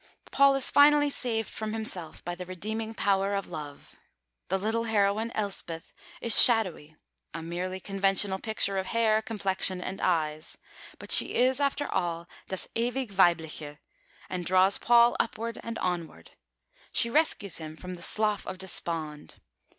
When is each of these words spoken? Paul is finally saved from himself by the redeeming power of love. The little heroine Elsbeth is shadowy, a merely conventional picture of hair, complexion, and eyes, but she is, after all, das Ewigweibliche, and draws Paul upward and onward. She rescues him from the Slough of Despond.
Paul 0.31 0.55
is 0.55 0.71
finally 0.71 1.11
saved 1.11 1.47
from 1.51 1.73
himself 1.73 2.25
by 2.25 2.33
the 2.33 2.47
redeeming 2.47 2.95
power 2.95 3.35
of 3.35 3.49
love. 3.49 3.95
The 4.47 4.57
little 4.57 4.85
heroine 4.85 5.29
Elsbeth 5.35 5.93
is 6.21 6.41
shadowy, 6.41 6.95
a 7.35 7.43
merely 7.43 7.79
conventional 7.79 8.39
picture 8.39 8.79
of 8.79 8.87
hair, 8.87 9.21
complexion, 9.21 9.79
and 9.79 10.01
eyes, 10.01 10.57
but 10.97 11.11
she 11.11 11.35
is, 11.35 11.59
after 11.59 11.85
all, 11.93 12.27
das 12.47 12.67
Ewigweibliche, 12.75 13.77
and 14.27 14.43
draws 14.43 14.79
Paul 14.79 15.15
upward 15.19 15.59
and 15.61 15.77
onward. 15.77 16.31
She 16.91 17.11
rescues 17.11 17.59
him 17.59 17.77
from 17.77 17.93
the 17.93 18.01
Slough 18.01 18.47
of 18.47 18.57
Despond. 18.57 19.35